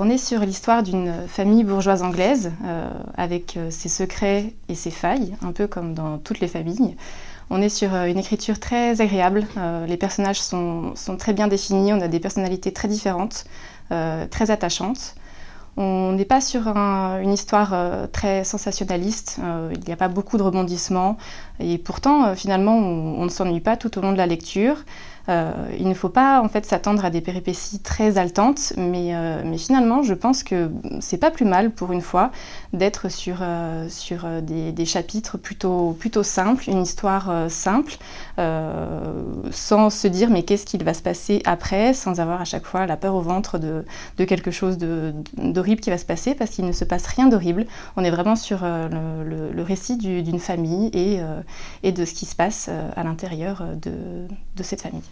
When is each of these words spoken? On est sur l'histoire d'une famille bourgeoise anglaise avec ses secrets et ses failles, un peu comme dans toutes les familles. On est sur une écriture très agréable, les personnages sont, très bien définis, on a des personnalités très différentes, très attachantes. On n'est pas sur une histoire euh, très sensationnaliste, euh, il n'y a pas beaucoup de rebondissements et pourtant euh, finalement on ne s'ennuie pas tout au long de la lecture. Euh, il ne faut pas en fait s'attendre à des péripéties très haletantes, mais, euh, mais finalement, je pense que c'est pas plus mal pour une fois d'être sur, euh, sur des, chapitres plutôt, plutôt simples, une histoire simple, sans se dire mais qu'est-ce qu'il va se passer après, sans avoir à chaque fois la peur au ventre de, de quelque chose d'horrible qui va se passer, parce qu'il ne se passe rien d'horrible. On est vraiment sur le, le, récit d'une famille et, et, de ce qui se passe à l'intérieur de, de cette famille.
On 0.00 0.08
est 0.08 0.18
sur 0.18 0.40
l'histoire 0.40 0.84
d'une 0.84 1.12
famille 1.26 1.64
bourgeoise 1.64 2.02
anglaise 2.02 2.52
avec 3.16 3.58
ses 3.70 3.88
secrets 3.88 4.54
et 4.68 4.76
ses 4.76 4.90
failles, 4.92 5.36
un 5.42 5.50
peu 5.50 5.66
comme 5.66 5.92
dans 5.92 6.18
toutes 6.18 6.38
les 6.38 6.46
familles. 6.46 6.96
On 7.50 7.60
est 7.60 7.68
sur 7.68 7.92
une 7.94 8.18
écriture 8.18 8.60
très 8.60 9.00
agréable, 9.00 9.46
les 9.88 9.96
personnages 9.96 10.40
sont, 10.40 10.94
très 11.18 11.32
bien 11.32 11.48
définis, 11.48 11.92
on 11.92 12.00
a 12.00 12.06
des 12.06 12.20
personnalités 12.20 12.72
très 12.72 12.86
différentes, 12.86 13.44
très 13.88 14.50
attachantes. 14.50 15.16
On 15.80 16.10
n'est 16.10 16.24
pas 16.24 16.40
sur 16.40 16.66
une 16.66 17.32
histoire 17.32 17.72
euh, 17.72 18.08
très 18.08 18.42
sensationnaliste, 18.42 19.38
euh, 19.40 19.72
il 19.72 19.84
n'y 19.86 19.92
a 19.92 19.96
pas 19.96 20.08
beaucoup 20.08 20.36
de 20.36 20.42
rebondissements 20.42 21.16
et 21.60 21.78
pourtant 21.78 22.24
euh, 22.24 22.34
finalement 22.34 22.76
on 22.76 23.24
ne 23.24 23.28
s'ennuie 23.28 23.60
pas 23.60 23.76
tout 23.76 23.96
au 23.96 24.00
long 24.02 24.10
de 24.10 24.16
la 24.16 24.26
lecture. 24.26 24.84
Euh, 25.28 25.52
il 25.78 25.88
ne 25.88 25.94
faut 25.94 26.08
pas 26.08 26.40
en 26.40 26.48
fait 26.48 26.64
s'attendre 26.64 27.04
à 27.04 27.10
des 27.10 27.20
péripéties 27.20 27.80
très 27.80 28.16
haletantes, 28.16 28.72
mais, 28.76 29.14
euh, 29.14 29.42
mais 29.44 29.58
finalement, 29.58 30.02
je 30.02 30.14
pense 30.14 30.42
que 30.42 30.70
c'est 31.00 31.18
pas 31.18 31.30
plus 31.30 31.44
mal 31.44 31.70
pour 31.70 31.92
une 31.92 32.00
fois 32.00 32.30
d'être 32.72 33.10
sur, 33.10 33.38
euh, 33.42 33.88
sur 33.88 34.26
des, 34.42 34.86
chapitres 34.86 35.36
plutôt, 35.36 35.94
plutôt 35.98 36.22
simples, 36.22 36.64
une 36.68 36.82
histoire 36.82 37.50
simple, 37.50 37.96
sans 38.38 39.90
se 39.90 40.08
dire 40.08 40.30
mais 40.30 40.44
qu'est-ce 40.44 40.64
qu'il 40.64 40.82
va 40.82 40.94
se 40.94 41.02
passer 41.02 41.42
après, 41.44 41.92
sans 41.92 42.20
avoir 42.20 42.40
à 42.40 42.44
chaque 42.44 42.64
fois 42.64 42.86
la 42.86 42.96
peur 42.96 43.14
au 43.14 43.20
ventre 43.20 43.58
de, 43.58 43.84
de 44.16 44.24
quelque 44.24 44.50
chose 44.50 44.78
d'horrible 44.78 45.80
qui 45.80 45.90
va 45.90 45.98
se 45.98 46.06
passer, 46.06 46.34
parce 46.34 46.52
qu'il 46.52 46.64
ne 46.64 46.72
se 46.72 46.84
passe 46.84 47.06
rien 47.06 47.28
d'horrible. 47.28 47.66
On 47.96 48.04
est 48.04 48.10
vraiment 48.10 48.36
sur 48.36 48.60
le, 48.62 49.52
le, 49.52 49.62
récit 49.62 49.98
d'une 49.98 50.38
famille 50.38 50.88
et, 50.94 51.20
et, 51.82 51.92
de 51.92 52.04
ce 52.06 52.14
qui 52.14 52.24
se 52.24 52.34
passe 52.34 52.70
à 52.96 53.02
l'intérieur 53.02 53.62
de, 53.82 54.26
de 54.56 54.62
cette 54.62 54.80
famille. 54.80 55.08